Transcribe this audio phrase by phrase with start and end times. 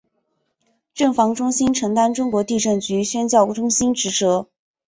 [0.95, 4.47] 震防中心承担中国地震局宣教中心职责。